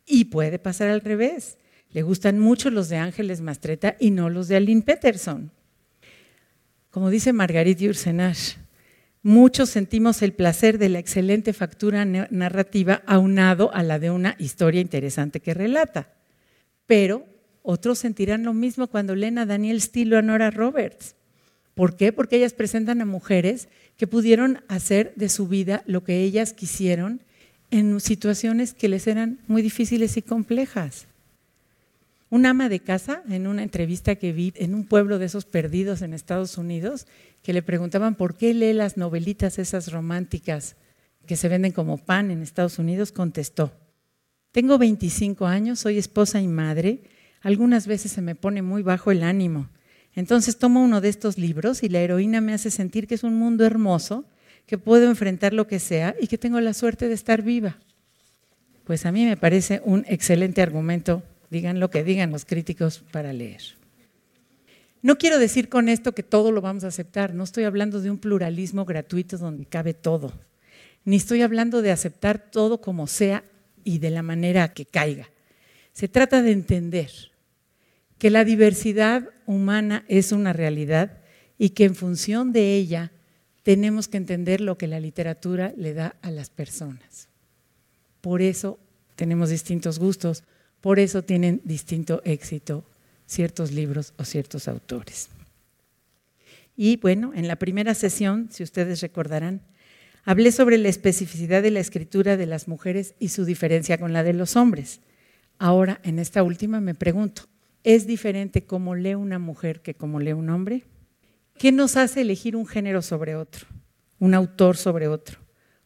Y 0.05 0.25
puede 0.25 0.59
pasar 0.59 0.89
al 0.89 1.01
revés. 1.01 1.57
Le 1.89 2.03
gustan 2.03 2.39
mucho 2.39 2.69
los 2.69 2.89
de 2.89 2.97
Ángeles 2.97 3.41
Mastreta 3.41 3.97
y 3.99 4.11
no 4.11 4.29
los 4.29 4.47
de 4.47 4.55
Aline 4.55 4.81
Peterson. 4.83 5.51
Como 6.89 7.09
dice 7.09 7.33
Marguerite 7.33 7.83
Yourcenar, 7.83 8.35
muchos 9.23 9.69
sentimos 9.69 10.21
el 10.21 10.33
placer 10.33 10.77
de 10.77 10.89
la 10.89 10.99
excelente 10.99 11.53
factura 11.53 12.05
narrativa 12.05 13.03
aunado 13.05 13.73
a 13.73 13.83
la 13.83 13.99
de 13.99 14.11
una 14.11 14.35
historia 14.39 14.81
interesante 14.81 15.39
que 15.39 15.53
relata. 15.53 16.13
Pero 16.85 17.25
otros 17.63 17.99
sentirán 17.99 18.43
lo 18.43 18.53
mismo 18.53 18.87
cuando 18.87 19.15
leen 19.15 19.37
a 19.37 19.45
Daniel 19.45 19.81
Steele 19.81 20.15
o 20.15 20.19
a 20.19 20.21
Nora 20.21 20.49
Roberts. 20.49 21.15
¿Por 21.75 21.95
qué? 21.95 22.11
Porque 22.11 22.37
ellas 22.37 22.53
presentan 22.53 23.01
a 23.01 23.05
mujeres 23.05 23.69
que 23.97 24.07
pudieron 24.07 24.63
hacer 24.67 25.13
de 25.15 25.29
su 25.29 25.47
vida 25.47 25.83
lo 25.85 26.03
que 26.03 26.21
ellas 26.21 26.53
quisieron 26.53 27.21
en 27.69 27.99
situaciones 27.99 28.73
que 28.73 28.89
les 28.89 29.07
eran 29.07 29.39
muy 29.47 29.61
difíciles 29.61 30.17
y 30.17 30.21
complejas. 30.21 31.07
Un 32.31 32.45
ama 32.45 32.69
de 32.69 32.79
casa, 32.79 33.23
en 33.29 33.45
una 33.45 33.61
entrevista 33.61 34.15
que 34.15 34.31
vi 34.31 34.53
en 34.55 34.73
un 34.73 34.85
pueblo 34.85 35.19
de 35.19 35.25
esos 35.25 35.43
perdidos 35.43 36.01
en 36.01 36.13
Estados 36.13 36.57
Unidos, 36.57 37.05
que 37.43 37.51
le 37.51 37.61
preguntaban 37.61 38.15
por 38.15 38.37
qué 38.37 38.53
lee 38.53 38.71
las 38.71 38.95
novelitas 38.95 39.59
esas 39.59 39.91
románticas 39.91 40.77
que 41.27 41.35
se 41.35 41.49
venden 41.49 41.73
como 41.73 41.97
pan 41.97 42.31
en 42.31 42.41
Estados 42.41 42.79
Unidos, 42.79 43.11
contestó, 43.11 43.73
tengo 44.53 44.77
25 44.77 45.45
años, 45.45 45.79
soy 45.79 45.97
esposa 45.97 46.39
y 46.39 46.47
madre, 46.47 47.03
algunas 47.41 47.85
veces 47.85 48.13
se 48.13 48.21
me 48.21 48.33
pone 48.33 48.61
muy 48.61 48.81
bajo 48.81 49.11
el 49.11 49.23
ánimo. 49.23 49.69
Entonces 50.15 50.57
tomo 50.57 50.81
uno 50.81 51.01
de 51.01 51.09
estos 51.09 51.37
libros 51.37 51.83
y 51.83 51.89
la 51.89 51.99
heroína 51.99 52.39
me 52.39 52.53
hace 52.53 52.71
sentir 52.71 53.07
que 53.07 53.15
es 53.15 53.23
un 53.23 53.35
mundo 53.35 53.65
hermoso, 53.65 54.23
que 54.65 54.77
puedo 54.77 55.09
enfrentar 55.09 55.51
lo 55.51 55.67
que 55.67 55.79
sea 55.79 56.15
y 56.17 56.27
que 56.27 56.37
tengo 56.37 56.61
la 56.61 56.73
suerte 56.73 57.09
de 57.09 57.13
estar 57.13 57.41
viva. 57.41 57.77
Pues 58.85 59.05
a 59.05 59.11
mí 59.11 59.25
me 59.25 59.35
parece 59.35 59.81
un 59.83 60.05
excelente 60.07 60.61
argumento 60.61 61.23
digan 61.51 61.79
lo 61.79 61.91
que 61.91 62.03
digan 62.03 62.31
los 62.31 62.45
críticos 62.45 63.03
para 63.11 63.33
leer. 63.33 63.61
No 65.03 65.17
quiero 65.17 65.37
decir 65.37 65.69
con 65.69 65.89
esto 65.89 66.13
que 66.13 66.23
todo 66.23 66.51
lo 66.51 66.61
vamos 66.61 66.83
a 66.83 66.87
aceptar, 66.87 67.33
no 67.33 67.43
estoy 67.43 67.65
hablando 67.65 68.01
de 68.01 68.09
un 68.09 68.17
pluralismo 68.17 68.85
gratuito 68.85 69.37
donde 69.37 69.65
cabe 69.65 69.93
todo, 69.93 70.33
ni 71.05 71.17
estoy 71.17 71.41
hablando 71.41 71.81
de 71.81 71.91
aceptar 71.91 72.51
todo 72.51 72.81
como 72.81 73.07
sea 73.07 73.43
y 73.83 73.99
de 73.99 74.11
la 74.11 74.23
manera 74.23 74.73
que 74.73 74.85
caiga. 74.85 75.29
Se 75.93 76.07
trata 76.07 76.41
de 76.41 76.51
entender 76.51 77.11
que 78.17 78.29
la 78.29 78.45
diversidad 78.45 79.29
humana 79.45 80.05
es 80.07 80.31
una 80.31 80.53
realidad 80.53 81.17
y 81.57 81.71
que 81.71 81.85
en 81.85 81.95
función 81.95 82.53
de 82.53 82.75
ella 82.75 83.11
tenemos 83.63 84.07
que 84.07 84.17
entender 84.17 84.61
lo 84.61 84.77
que 84.77 84.87
la 84.87 84.99
literatura 84.99 85.73
le 85.75 85.93
da 85.93 86.15
a 86.21 86.31
las 86.31 86.49
personas. 86.49 87.27
Por 88.21 88.41
eso 88.43 88.79
tenemos 89.15 89.49
distintos 89.49 89.97
gustos, 89.97 90.43
por 90.81 90.99
eso 90.99 91.23
tienen 91.23 91.61
distinto 91.63 92.21
éxito 92.25 92.83
ciertos 93.27 93.71
libros 93.71 94.13
o 94.17 94.25
ciertos 94.25 94.67
autores. 94.67 95.29
Y 96.75 96.97
bueno, 96.97 97.31
en 97.35 97.47
la 97.47 97.55
primera 97.55 97.93
sesión, 97.93 98.49
si 98.51 98.63
ustedes 98.63 99.01
recordarán, 99.01 99.61
hablé 100.25 100.51
sobre 100.51 100.77
la 100.77 100.89
especificidad 100.89 101.61
de 101.61 101.71
la 101.71 101.79
escritura 101.79 102.37
de 102.37 102.45
las 102.45 102.67
mujeres 102.67 103.13
y 103.19 103.29
su 103.29 103.45
diferencia 103.45 103.97
con 103.97 104.13
la 104.13 104.23
de 104.23 104.33
los 104.33 104.55
hombres. 104.55 104.99
Ahora, 105.59 106.01
en 106.03 106.19
esta 106.19 106.43
última 106.43 106.81
me 106.81 106.95
pregunto, 106.95 107.43
¿es 107.83 108.07
diferente 108.07 108.65
cómo 108.65 108.95
lee 108.95 109.15
una 109.15 109.39
mujer 109.39 109.81
que 109.81 109.93
cómo 109.93 110.19
lee 110.19 110.33
un 110.33 110.49
hombre? 110.49 110.83
¿Qué 111.57 111.71
nos 111.71 111.97
hace 111.97 112.21
elegir 112.21 112.55
un 112.55 112.65
género 112.65 113.01
sobre 113.01 113.35
otro, 113.35 113.67
un 114.17 114.33
autor 114.33 114.75
sobre 114.75 115.07
otro, 115.07 115.39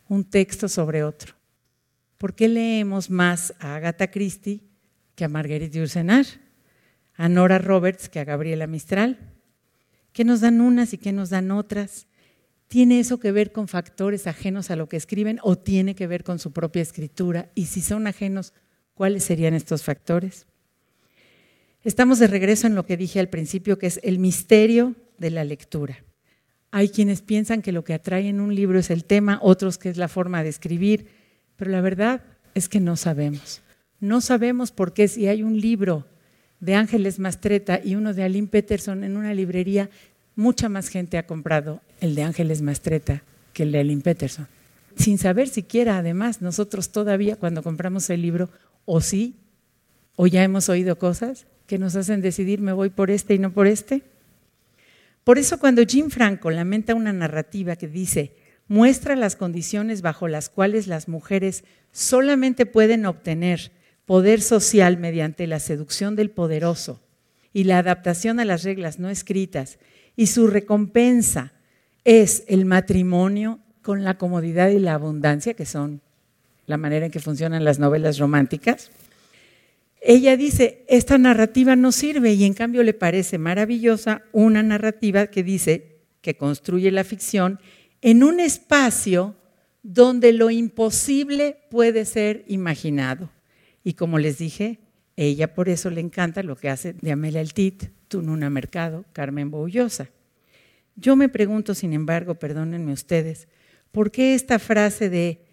un 0.08 0.24
texto 0.24 0.70
sobre 0.70 1.04
otro? 1.04 1.36
¿Por 2.18 2.34
qué 2.34 2.48
leemos 2.48 3.10
más 3.10 3.54
a 3.60 3.76
Agatha 3.76 4.10
Christie 4.10 4.62
que 5.16 5.26
a 5.26 5.30
Marguerite 5.30 5.78
Yourcenar, 5.78 6.26
a 7.16 7.30
Nora 7.30 7.58
Roberts 7.58 8.10
que 8.10 8.20
a 8.20 8.26
Gabriela 8.26 8.68
Mistral. 8.68 9.18
¿Qué 10.12 10.24
nos 10.24 10.42
dan 10.42 10.62
unas 10.62 10.94
y 10.94 10.98
qué 10.98 11.12
nos 11.12 11.30
dan 11.30 11.52
otras? 11.52 12.08
¿Tiene 12.68 13.00
eso 13.00 13.20
que 13.20 13.32
ver 13.32 13.52
con 13.52 13.68
factores 13.68 14.28
ajenos 14.28 14.72
a 14.72 14.76
lo 14.76 14.90
que 14.90 14.98
escriben 14.98 15.40
o 15.44 15.58
tiene 15.58 15.96
que 15.96 16.08
ver 16.08 16.24
con 16.24 16.40
su 16.40 16.52
propia 16.52 16.82
escritura? 16.82 17.50
Y 17.56 17.66
si 17.66 17.82
son 17.82 18.08
ajenos, 18.08 18.54
¿cuáles 18.94 19.24
serían 19.24 19.54
estos 19.54 19.84
factores? 19.84 20.48
Estamos 21.84 22.20
de 22.20 22.28
regreso 22.28 22.66
en 22.66 22.76
lo 22.76 22.86
que 22.86 22.98
dije 22.98 23.20
al 23.20 23.30
principio, 23.30 23.78
que 23.78 23.88
es 23.88 24.00
el 24.04 24.18
misterio 24.20 24.96
de 25.18 25.30
la 25.30 25.44
lectura. 25.44 26.04
Hay 26.72 26.90
quienes 26.90 27.22
piensan 27.22 27.62
que 27.62 27.72
lo 27.72 27.84
que 27.84 27.94
atrae 27.94 28.28
en 28.28 28.42
un 28.42 28.54
libro 28.54 28.80
es 28.80 28.90
el 28.90 29.06
tema, 29.06 29.40
otros 29.42 29.78
que 29.78 29.90
es 29.90 29.98
la 29.98 30.08
forma 30.08 30.44
de 30.44 30.50
escribir, 30.50 31.08
pero 31.56 31.72
la 31.72 31.82
verdad 31.82 32.24
es 32.56 32.68
que 32.68 32.80
no 32.80 32.98
sabemos. 32.98 33.62
No 34.06 34.22
sabemos 34.22 34.72
por 34.72 34.94
qué 34.94 35.08
si 35.08 35.28
hay 35.28 35.42
un 35.42 35.60
libro 35.60 36.06
de 36.60 36.76
Ángeles 36.76 37.18
Mastreta 37.18 37.82
y 37.84 37.96
uno 37.96 38.14
de 38.14 38.22
Aline 38.22 38.48
Peterson 38.48 39.04
en 39.04 39.18
una 39.18 39.34
librería, 39.34 39.90
mucha 40.36 40.70
más 40.70 40.90
gente 40.90 41.18
ha 41.18 41.26
comprado 41.26 41.82
el 42.02 42.14
de 42.14 42.22
Ángeles 42.22 42.62
Mastreta 42.62 43.24
que 43.52 43.64
el 43.64 43.72
de 43.72 43.80
Aline 43.80 44.04
Peterson. 44.04 44.48
Sin 44.96 45.18
saber 45.18 45.48
siquiera, 45.48 45.98
además, 45.98 46.44
nosotros 46.44 46.92
todavía 46.92 47.36
cuando 47.38 47.64
compramos 47.64 48.08
el 48.12 48.22
libro, 48.22 48.52
o 48.86 49.02
sí, 49.02 49.38
o 50.16 50.28
ya 50.28 50.44
hemos 50.44 50.70
oído 50.70 51.00
cosas 51.00 51.48
que 51.66 51.80
nos 51.80 51.96
hacen 51.96 52.22
decidir 52.22 52.62
me 52.62 52.74
voy 52.74 52.92
por 52.92 53.10
este 53.10 53.34
y 53.34 53.40
no 53.40 53.54
por 53.54 53.66
este. 53.66 54.04
Por 55.24 55.40
eso 55.40 55.58
cuando 55.58 55.82
Jim 55.84 56.12
Franco 56.12 56.52
lamenta 56.52 56.94
una 56.94 57.12
narrativa 57.12 57.76
que 57.76 57.88
dice, 57.88 58.36
muestra 58.68 59.16
las 59.16 59.36
condiciones 59.36 60.04
bajo 60.04 60.28
las 60.28 60.50
cuales 60.50 60.86
las 60.86 61.08
mujeres 61.08 61.64
solamente 61.92 62.68
pueden 62.68 63.08
obtener 63.08 63.72
poder 64.06 64.42
social 64.42 64.98
mediante 64.98 65.48
la 65.48 65.60
seducción 65.60 66.16
del 66.16 66.30
poderoso 66.30 67.02
y 67.54 67.64
la 67.64 67.80
adaptación 67.80 68.40
a 68.40 68.46
las 68.46 68.64
reglas 68.64 69.00
no 69.00 69.10
escritas, 69.10 69.80
y 70.16 70.28
su 70.28 70.48
recompensa 70.48 71.54
es 72.04 72.44
el 72.48 72.66
matrimonio 72.66 73.60
con 73.82 74.04
la 74.04 74.18
comodidad 74.18 74.70
y 74.70 74.80
la 74.80 74.94
abundancia, 74.94 75.54
que 75.54 75.66
son 75.66 76.02
la 76.68 76.78
manera 76.78 77.06
en 77.06 77.12
que 77.12 77.20
funcionan 77.20 77.64
las 77.64 77.80
novelas 77.80 78.18
románticas, 78.18 78.92
ella 80.02 80.38
dice, 80.38 80.86
esta 80.88 81.18
narrativa 81.18 81.76
no 81.76 81.92
sirve 81.92 82.34
y 82.34 82.44
en 82.44 82.54
cambio 82.54 82.84
le 82.84 82.94
parece 82.94 83.40
maravillosa 83.40 84.22
una 84.32 84.62
narrativa 84.62 85.28
que 85.28 85.44
dice 85.44 85.98
que 86.22 86.38
construye 86.38 86.92
la 86.92 87.04
ficción 87.04 87.60
en 88.02 88.24
un 88.24 88.40
espacio 88.40 89.36
donde 89.82 90.32
lo 90.32 90.52
imposible 90.52 91.58
puede 91.72 92.06
ser 92.06 92.44
imaginado. 92.48 93.32
Y 93.86 93.94
como 93.94 94.18
les 94.18 94.40
dije, 94.40 94.80
ella 95.16 95.54
por 95.54 95.70
eso 95.70 95.92
le 95.92 96.02
encanta 96.02 96.42
lo 96.42 96.58
que 96.58 96.70
hace 96.70 96.94
de 96.94 97.12
Amelia 97.12 97.40
Altit, 97.40 97.92
Tununa 98.08 98.50
Mercado, 98.50 99.06
Carmen 99.14 99.52
Boullosa. 99.52 100.10
Yo 100.96 101.16
me 101.16 101.30
pregunto, 101.30 101.76
sin 101.76 101.94
embargo, 101.94 102.36
perdónenme 102.36 102.92
ustedes, 102.92 103.48
¿por 103.92 104.12
qué 104.12 104.34
esta 104.34 104.58
frase 104.58 105.10
de 105.10 105.46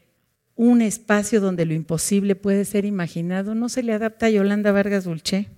un 0.56 0.80
espacio 0.80 1.42
donde 1.42 1.66
lo 1.66 1.74
imposible 1.74 2.34
puede 2.34 2.64
ser 2.64 2.86
imaginado 2.86 3.54
no 3.54 3.68
se 3.68 3.82
le 3.82 3.92
adapta 3.92 4.26
a 4.26 4.30
Yolanda 4.30 4.72
Vargas 4.72 5.04
Dulce? 5.04 5.48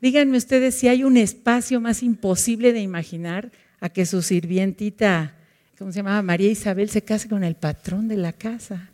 Díganme 0.00 0.36
ustedes 0.36 0.76
si 0.76 0.86
hay 0.86 1.02
un 1.02 1.16
espacio 1.16 1.80
más 1.80 2.04
imposible 2.04 2.72
de 2.72 2.80
imaginar 2.80 3.50
a 3.80 3.88
que 3.88 4.06
su 4.06 4.22
sirvientita, 4.22 5.34
¿cómo 5.76 5.90
se 5.90 5.96
llamaba? 5.96 6.22
María 6.22 6.48
Isabel 6.48 6.90
se 6.90 7.02
case 7.02 7.28
con 7.28 7.42
el 7.42 7.56
patrón 7.56 8.06
de 8.06 8.18
la 8.18 8.32
casa. 8.32 8.92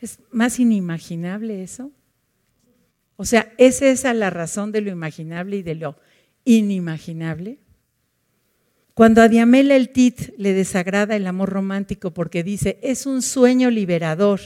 ¿Es 0.00 0.20
más 0.30 0.60
inimaginable 0.60 1.64
eso? 1.64 1.90
O 3.16 3.24
sea, 3.24 3.52
¿es 3.58 3.82
esa 3.82 4.12
la 4.14 4.30
razón 4.30 4.72
de 4.72 4.82
lo 4.82 4.90
imaginable 4.90 5.56
y 5.56 5.62
de 5.62 5.74
lo 5.74 5.96
inimaginable? 6.44 7.58
Cuando 8.94 9.20
a 9.20 9.28
Diamela 9.28 9.76
el 9.76 9.90
Tit 9.90 10.34
le 10.38 10.52
desagrada 10.52 11.16
el 11.16 11.26
amor 11.26 11.50
romántico 11.50 12.12
porque 12.12 12.42
dice, 12.42 12.78
es 12.82 13.04
un 13.04 13.20
sueño 13.22 13.70
liberador, 13.70 14.40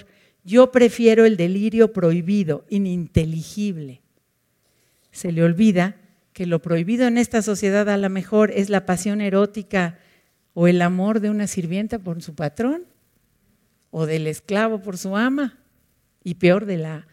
yo 0.45 0.73
prefiero 0.73 1.25
el 1.25 1.37
delirio 1.37 1.93
prohibido, 1.93 2.65
ininteligible. 2.69 4.03
Se 5.13 5.31
le 5.31 5.45
olvida 5.45 5.97
que 6.33 6.47
lo 6.47 6.63
prohibido 6.63 7.07
en 7.07 7.19
esta 7.19 7.43
sociedad 7.43 7.89
a 7.89 7.97
lo 7.97 8.09
mejor 8.09 8.51
es 8.51 8.71
la 8.71 8.87
pasión 8.87 9.21
erótica 9.21 9.99
o 10.55 10.69
el 10.69 10.83
amor 10.83 11.21
de 11.21 11.31
una 11.31 11.47
sirvienta 11.47 11.99
por 11.99 12.23
su 12.23 12.35
patrón 12.35 12.85
o 13.91 14.07
del 14.07 14.27
esclavo 14.27 14.81
por 14.81 14.99
su 14.99 15.17
ama 15.17 15.59
y 16.25 16.35
peor 16.35 16.67
de 16.67 16.79
la 16.79 17.07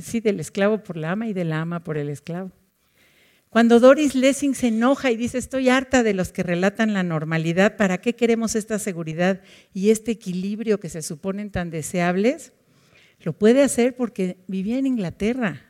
sí, 0.00 0.20
del 0.20 0.40
esclavo 0.40 0.82
por 0.82 0.96
la 0.96 1.12
ama 1.12 1.28
y 1.28 1.32
de 1.32 1.44
la 1.44 1.60
ama 1.60 1.84
por 1.84 1.98
el 1.98 2.08
esclavo. 2.08 2.52
Cuando 3.52 3.80
Doris 3.80 4.14
Lessing 4.14 4.54
se 4.54 4.68
enoja 4.68 5.10
y 5.10 5.16
dice, 5.16 5.36
estoy 5.36 5.68
harta 5.68 6.02
de 6.02 6.14
los 6.14 6.32
que 6.32 6.42
relatan 6.42 6.94
la 6.94 7.02
normalidad, 7.02 7.76
¿para 7.76 7.98
qué 7.98 8.14
queremos 8.14 8.54
esta 8.54 8.78
seguridad 8.78 9.42
y 9.74 9.90
este 9.90 10.12
equilibrio 10.12 10.80
que 10.80 10.88
se 10.88 11.02
suponen 11.02 11.50
tan 11.50 11.68
deseables? 11.68 12.52
Lo 13.20 13.34
puede 13.34 13.62
hacer 13.62 13.94
porque 13.94 14.38
vivía 14.46 14.78
en 14.78 14.86
Inglaterra, 14.86 15.66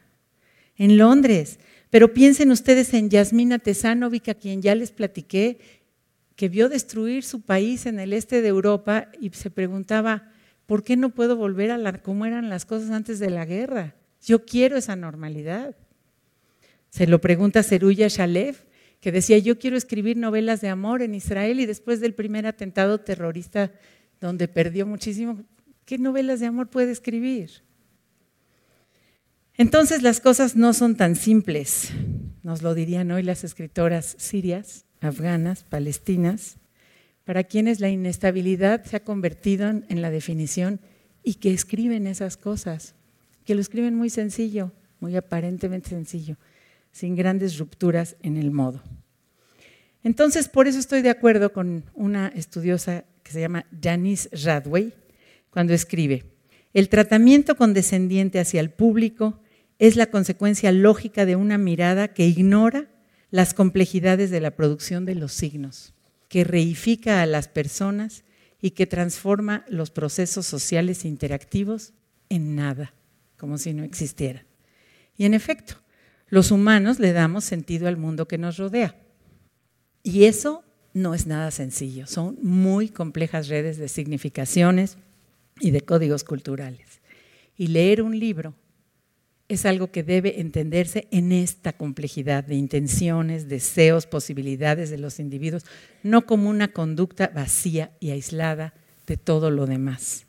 en 0.76 0.96
Londres. 0.96 1.58
Pero 1.90 2.14
piensen 2.14 2.52
ustedes 2.52 2.94
en 2.94 3.10
Yasmina 3.10 3.58
Tesanovic, 3.58 4.28
a 4.28 4.34
quien 4.34 4.62
ya 4.62 4.74
les 4.74 4.92
platiqué, 4.92 5.58
que 6.36 6.48
vio 6.48 6.68
destruir 6.68 7.24
su 7.24 7.42
país 7.42 7.86
en 7.86 7.98
el 7.98 8.12
este 8.12 8.42
de 8.42 8.48
Europa 8.48 9.08
y 9.20 9.30
se 9.30 9.50
preguntaba, 9.50 10.30
¿por 10.66 10.84
qué 10.84 10.96
no 10.96 11.10
puedo 11.10 11.36
volver 11.36 11.70
a 11.70 11.78
la, 11.78 12.02
cómo 12.02 12.26
eran 12.26 12.48
las 12.48 12.64
cosas 12.64 12.90
antes 12.90 13.18
de 13.18 13.30
la 13.30 13.44
guerra? 13.44 13.94
Yo 14.24 14.44
quiero 14.44 14.76
esa 14.76 14.96
normalidad. 14.96 15.76
Se 16.90 17.06
lo 17.06 17.20
pregunta 17.20 17.62
Cerulla 17.62 18.08
Shalev, 18.08 18.56
que 19.00 19.10
decía, 19.10 19.38
yo 19.38 19.58
quiero 19.58 19.76
escribir 19.76 20.16
novelas 20.16 20.60
de 20.60 20.68
amor 20.68 21.02
en 21.02 21.14
Israel 21.14 21.58
y 21.58 21.66
después 21.66 22.00
del 22.00 22.14
primer 22.14 22.46
atentado 22.46 23.00
terrorista 23.00 23.72
donde 24.20 24.46
perdió 24.46 24.86
muchísimo, 24.86 25.44
¿qué 25.84 25.98
novelas 25.98 26.38
de 26.38 26.46
amor 26.46 26.68
puede 26.68 26.92
escribir? 26.92 27.50
Entonces 29.56 30.02
las 30.02 30.20
cosas 30.20 30.54
no 30.54 30.72
son 30.72 30.96
tan 30.96 31.16
simples, 31.16 31.90
nos 32.42 32.62
lo 32.62 32.74
dirían 32.74 33.10
hoy 33.10 33.22
las 33.22 33.42
escritoras 33.42 34.14
sirias, 34.18 34.86
afganas, 35.00 35.64
palestinas, 35.64 36.58
para 37.24 37.44
quienes 37.44 37.80
la 37.80 37.88
inestabilidad 37.88 38.84
se 38.84 38.96
ha 38.96 39.04
convertido 39.04 39.68
en 39.68 40.02
la 40.02 40.10
definición 40.10 40.80
y 41.22 41.34
que 41.34 41.52
escriben 41.52 42.06
esas 42.06 42.36
cosas, 42.36 42.94
que 43.44 43.54
lo 43.54 43.60
escriben 43.60 43.94
muy 43.94 44.10
sencillo, 44.10 44.72
muy 45.00 45.16
aparentemente 45.16 45.90
sencillo 45.90 46.36
sin 46.92 47.16
grandes 47.16 47.58
rupturas 47.58 48.16
en 48.22 48.36
el 48.36 48.50
modo. 48.50 48.82
Entonces, 50.04 50.48
por 50.48 50.68
eso 50.68 50.78
estoy 50.78 51.02
de 51.02 51.10
acuerdo 51.10 51.52
con 51.52 51.84
una 51.94 52.28
estudiosa 52.28 53.04
que 53.22 53.32
se 53.32 53.40
llama 53.40 53.66
Janice 53.82 54.28
Radway, 54.44 54.92
cuando 55.50 55.74
escribe, 55.74 56.24
el 56.74 56.88
tratamiento 56.88 57.56
condescendiente 57.56 58.40
hacia 58.40 58.60
el 58.60 58.70
público 58.70 59.40
es 59.78 59.96
la 59.96 60.06
consecuencia 60.06 60.72
lógica 60.72 61.26
de 61.26 61.36
una 61.36 61.58
mirada 61.58 62.08
que 62.08 62.26
ignora 62.26 62.88
las 63.30 63.54
complejidades 63.54 64.30
de 64.30 64.40
la 64.40 64.52
producción 64.52 65.04
de 65.04 65.14
los 65.14 65.32
signos, 65.32 65.94
que 66.32 66.44
reifica 66.44 67.20
a 67.20 67.26
las 67.26 67.46
personas 67.46 68.24
y 68.58 68.70
que 68.70 68.86
transforma 68.86 69.66
los 69.68 69.90
procesos 69.90 70.46
sociales 70.46 71.04
interactivos 71.04 71.92
en 72.30 72.56
nada, 72.56 72.94
como 73.36 73.58
si 73.58 73.74
no 73.74 73.84
existieran. 73.84 74.46
Y 75.14 75.26
en 75.26 75.34
efecto, 75.34 75.74
los 76.28 76.50
humanos 76.50 76.98
le 77.00 77.12
damos 77.12 77.44
sentido 77.44 77.86
al 77.86 77.98
mundo 77.98 78.28
que 78.28 78.38
nos 78.38 78.56
rodea. 78.56 78.96
Y 80.02 80.24
eso 80.24 80.64
no 80.94 81.12
es 81.12 81.26
nada 81.26 81.50
sencillo, 81.50 82.06
son 82.06 82.38
muy 82.40 82.88
complejas 82.88 83.48
redes 83.48 83.76
de 83.76 83.88
significaciones 83.88 84.96
y 85.60 85.70
de 85.70 85.82
códigos 85.82 86.24
culturales. 86.24 87.02
Y 87.58 87.66
leer 87.66 88.00
un 88.00 88.18
libro 88.18 88.54
es 89.54 89.66
algo 89.66 89.90
que 89.90 90.02
debe 90.02 90.40
entenderse 90.40 91.08
en 91.10 91.32
esta 91.32 91.72
complejidad 91.72 92.44
de 92.44 92.54
intenciones, 92.54 93.48
deseos, 93.48 94.06
posibilidades 94.06 94.90
de 94.90 94.98
los 94.98 95.20
individuos, 95.20 95.64
no 96.02 96.26
como 96.26 96.48
una 96.48 96.68
conducta 96.68 97.30
vacía 97.34 97.92
y 98.00 98.10
aislada 98.10 98.74
de 99.06 99.16
todo 99.16 99.50
lo 99.50 99.66
demás. 99.66 100.26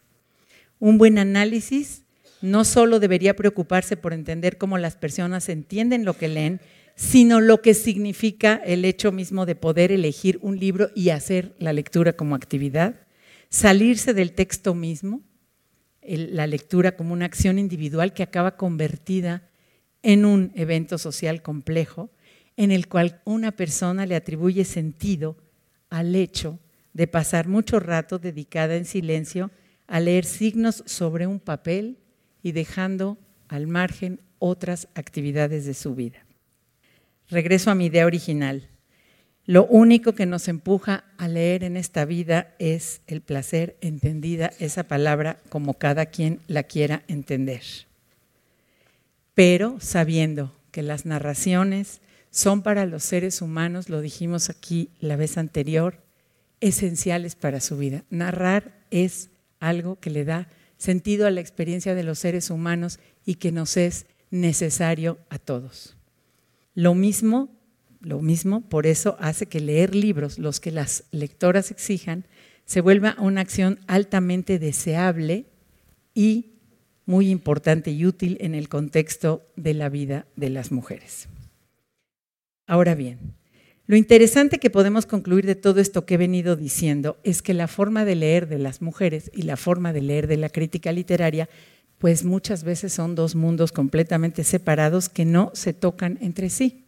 Un 0.80 0.98
buen 0.98 1.18
análisis 1.18 2.04
no 2.42 2.66
solo 2.66 3.00
debería 3.00 3.36
preocuparse 3.36 3.96
por 3.96 4.12
entender 4.12 4.58
cómo 4.58 4.78
las 4.78 4.98
personas 4.98 5.48
entienden 5.48 6.04
lo 6.04 6.18
que 6.18 6.28
leen, 6.28 6.60
sino 6.96 7.40
lo 7.40 7.62
que 7.62 7.74
significa 7.74 8.56
el 8.66 8.84
hecho 8.86 9.12
mismo 9.12 9.46
de 9.46 9.56
poder 9.56 9.92
elegir 9.92 10.40
un 10.42 10.60
libro 10.60 10.90
y 10.94 11.10
hacer 11.10 11.56
la 11.58 11.74
lectura 11.74 12.14
como 12.14 12.36
actividad, 12.36 12.96
salirse 13.50 14.14
del 14.14 14.34
texto 14.34 14.76
mismo, 14.76 15.22
la 16.06 16.48
lectura 16.48 16.96
como 16.96 17.14
una 17.14 17.26
acción 17.26 17.60
individual 17.60 18.14
que 18.14 18.24
acaba 18.24 18.58
convertida 18.58 19.50
en 20.02 20.26
un 20.26 20.52
evento 20.56 20.98
social 20.98 21.42
complejo 21.42 22.10
en 22.58 22.72
el 22.72 22.88
cual 22.88 23.22
una 23.26 23.52
persona 23.52 24.06
le 24.06 24.16
atribuye 24.16 24.66
sentido 24.66 25.38
al 25.90 26.16
hecho 26.16 26.60
de 26.94 27.08
pasar 27.08 27.48
mucho 27.48 27.80
rato 27.80 28.20
dedicada 28.20 28.76
en 28.76 28.86
silencio 28.86 29.52
a 29.88 30.00
leer 30.00 30.26
signos 30.26 30.84
sobre 30.86 31.28
un 31.28 31.40
papel 31.40 31.98
y 32.42 32.52
dejando 32.52 33.18
al 33.48 33.68
margen 33.68 34.22
otras 34.40 34.88
actividades 34.94 35.66
de 35.66 35.74
su 35.74 35.96
vida. 35.96 36.26
Regreso 37.30 37.72
a 37.72 37.76
mi 37.76 37.86
idea 37.86 38.06
original. 38.06 38.70
Lo 39.46 39.66
único 39.66 40.14
que 40.14 40.26
nos 40.26 40.48
empuja 40.48 41.04
a 41.18 41.28
leer 41.28 41.64
en 41.64 41.76
esta 41.76 42.06
vida 42.06 42.56
es 42.60 43.02
el 43.08 43.22
placer, 43.22 43.76
entendida 43.82 44.54
esa 44.60 44.84
palabra 44.84 45.38
como 45.50 45.74
cada 45.74 46.06
quien 46.06 46.40
la 46.48 46.64
quiera 46.64 47.04
entender. 47.08 47.64
Pero 49.34 49.78
sabiendo 49.80 50.56
que 50.72 50.82
las 50.82 51.06
narraciones 51.06 52.00
son 52.32 52.62
para 52.64 52.86
los 52.86 53.04
seres 53.04 53.42
humanos, 53.42 53.90
lo 53.90 54.00
dijimos 54.00 54.50
aquí 54.50 54.90
la 55.00 55.18
vez 55.18 55.38
anterior, 55.38 56.02
esenciales 56.62 57.36
para 57.36 57.60
su 57.60 57.78
vida. 57.78 58.06
Narrar 58.10 58.74
es 58.92 59.30
algo 59.60 60.00
que 60.00 60.10
le 60.10 60.24
da 60.24 60.48
sentido 60.78 61.28
a 61.28 61.32
la 61.32 61.42
experiencia 61.42 61.96
de 61.96 62.04
los 62.04 62.20
seres 62.20 62.50
humanos 62.50 63.00
y 63.26 63.36
que 63.36 63.52
nos 63.52 63.76
es 63.76 64.06
necesario 64.32 65.20
a 65.30 65.38
todos. 65.38 65.96
Lo 66.74 66.96
mismo, 66.96 67.50
lo 68.04 68.22
mismo, 68.22 68.62
por 68.62 68.86
eso 68.86 69.16
hace 69.20 69.48
que 69.48 69.60
leer 69.60 69.96
libros, 69.96 70.38
los 70.38 70.60
que 70.60 70.72
las 70.72 71.06
lectoras 71.12 71.72
exijan, 71.72 72.26
se 72.66 72.82
vuelva 72.82 73.16
una 73.20 73.42
acción 73.42 73.80
altamente 73.88 74.60
deseable 74.60 75.46
y 76.14 76.54
muy 77.06 77.30
importante 77.30 77.92
y 77.92 78.06
útil 78.06 78.38
en 78.40 78.56
el 78.56 78.70
contexto 78.70 79.46
de 79.56 79.74
la 79.74 79.90
vida 79.90 80.26
de 80.36 80.50
las 80.50 80.72
mujeres. 80.72 81.28
Ahora 82.66 82.96
bien, 82.96 83.20
lo 83.86 83.98
interesante 83.98 84.60
que 84.60 84.70
podemos 84.70 85.06
concluir 85.06 85.46
de 85.46 85.56
todo 85.56 85.82
esto 85.82 86.06
que 86.06 86.14
he 86.14 86.18
venido 86.18 86.56
diciendo 86.56 87.18
es 87.24 87.42
que 87.42 87.54
la 87.54 87.68
forma 87.68 88.06
de 88.06 88.16
leer 88.16 88.48
de 88.48 88.60
las 88.60 88.82
mujeres 88.82 89.30
y 89.34 89.42
la 89.42 89.58
forma 89.58 89.92
de 89.92 90.02
leer 90.02 90.28
de 90.28 90.38
la 90.38 90.50
crítica 90.50 90.94
literaria, 90.94 91.50
pues 91.98 92.24
muchas 92.24 92.64
veces 92.64 92.94
son 92.94 93.16
dos 93.16 93.36
mundos 93.36 93.74
completamente 93.74 94.46
separados 94.46 95.10
que 95.10 95.26
no 95.26 95.52
se 95.54 95.74
tocan 95.74 96.18
entre 96.22 96.50
sí. 96.50 96.83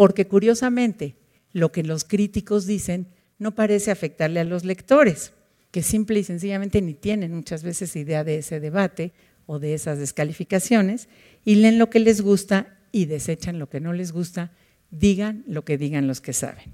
Porque 0.00 0.26
curiosamente, 0.26 1.16
lo 1.52 1.72
que 1.72 1.82
los 1.82 2.04
críticos 2.04 2.64
dicen 2.64 3.08
no 3.38 3.54
parece 3.54 3.90
afectarle 3.90 4.40
a 4.40 4.44
los 4.44 4.64
lectores, 4.64 5.34
que 5.70 5.82
simple 5.82 6.20
y 6.20 6.24
sencillamente 6.24 6.80
ni 6.80 6.94
tienen 6.94 7.34
muchas 7.34 7.62
veces 7.62 7.94
idea 7.96 8.24
de 8.24 8.38
ese 8.38 8.60
debate 8.60 9.12
o 9.44 9.58
de 9.58 9.74
esas 9.74 9.98
descalificaciones 9.98 11.10
y 11.44 11.56
leen 11.56 11.78
lo 11.78 11.90
que 11.90 12.00
les 12.00 12.22
gusta 12.22 12.78
y 12.92 13.04
desechan 13.04 13.58
lo 13.58 13.68
que 13.68 13.80
no 13.80 13.92
les 13.92 14.12
gusta 14.12 14.52
digan 14.90 15.44
lo 15.46 15.66
que 15.66 15.76
digan 15.76 16.06
los 16.06 16.22
que 16.22 16.32
saben. 16.32 16.72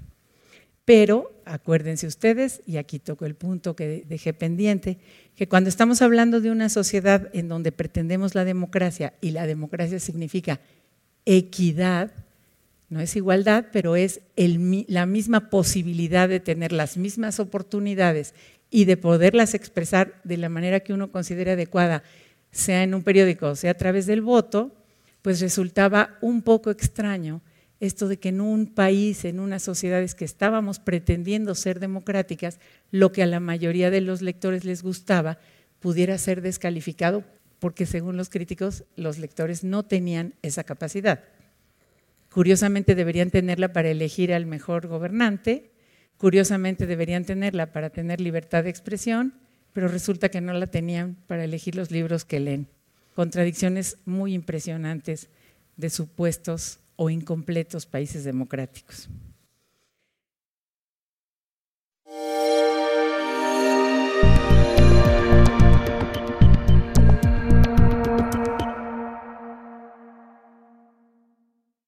Pero 0.85 1.41
acuérdense 1.43 2.07
ustedes, 2.07 2.61
y 2.65 2.77
aquí 2.77 2.97
toco 2.97 3.25
el 3.25 3.35
punto 3.35 3.75
que 3.75 4.05
dejé 4.07 4.33
pendiente, 4.33 4.99
que 5.35 5.49
cuando 5.49 5.67
estamos 5.67 6.01
hablando 6.01 6.39
de 6.39 6.49
una 6.49 6.69
sociedad 6.69 7.29
en 7.33 7.49
donde 7.49 7.73
pretendemos 7.73 8.35
la 8.35 8.45
democracia, 8.45 9.15
y 9.19 9.31
la 9.31 9.45
democracia 9.47 9.99
significa 9.99 10.61
equidad, 11.25 12.13
no 12.89 13.01
es 13.01 13.15
igualdad, 13.15 13.65
pero 13.71 13.95
es 13.95 14.21
la 14.35 15.05
misma 15.05 15.49
posibilidad 15.49 16.29
de 16.29 16.39
tener 16.39 16.71
las 16.71 16.97
mismas 16.97 17.39
oportunidades 17.39 18.33
y 18.69 18.85
de 18.85 18.97
poderlas 18.97 19.53
expresar 19.53 20.19
de 20.23 20.37
la 20.37 20.49
manera 20.49 20.79
que 20.79 20.93
uno 20.93 21.11
considere 21.11 21.51
adecuada, 21.51 22.03
sea 22.51 22.83
en 22.83 22.93
un 22.93 23.03
periódico, 23.03 23.55
sea 23.55 23.71
a 23.71 23.77
través 23.77 24.05
del 24.05 24.21
voto, 24.21 24.71
pues 25.21 25.41
resultaba 25.41 26.17
un 26.21 26.41
poco 26.41 26.71
extraño 26.71 27.41
esto 27.79 28.07
de 28.07 28.17
que 28.17 28.29
en 28.29 28.41
un 28.41 28.73
país, 28.73 29.23
en 29.25 29.39
unas 29.39 29.61
sociedades 29.61 30.15
que 30.15 30.25
estábamos 30.25 30.79
pretendiendo 30.79 31.53
ser 31.53 31.79
democráticas, 31.79 32.59
lo 32.91 33.11
que 33.11 33.21
a 33.21 33.27
la 33.27 33.39
mayoría 33.39 33.91
de 33.91 34.01
los 34.01 34.21
lectores 34.21 34.65
les 34.65 34.81
gustaba 34.81 35.37
pudiera 35.79 36.17
ser 36.17 36.41
descalificado 36.41 37.23
porque 37.59 37.85
según 37.85 38.17
los 38.17 38.29
críticos 38.29 38.83
los 38.95 39.19
lectores 39.19 39.63
no 39.63 39.83
tenían 39.83 40.33
esa 40.41 40.63
capacidad. 40.63 41.23
Curiosamente 42.31 42.95
deberían 42.95 43.31
tenerla 43.31 43.73
para 43.73 43.89
elegir 43.89 44.33
al 44.33 44.45
mejor 44.45 44.87
gobernante, 44.87 45.71
curiosamente 46.17 46.85
deberían 46.85 47.25
tenerla 47.25 47.71
para 47.71 47.89
tener 47.89 48.21
libertad 48.21 48.63
de 48.63 48.69
expresión, 48.69 49.33
pero 49.73 49.87
resulta 49.87 50.29
que 50.29 50.41
no 50.41 50.53
la 50.53 50.67
tenían 50.67 51.17
para 51.27 51.43
elegir 51.43 51.75
los 51.75 51.91
libros 51.91 52.25
que 52.25 52.39
leen. 52.39 52.67
Contradicciones 53.15 53.97
muy 54.05 54.33
impresionantes 54.33 55.29
de 55.75 55.89
supuestos 55.89 56.79
o 56.95 57.09
incompletos 57.09 57.85
países 57.85 58.23
democráticos. 58.23 59.09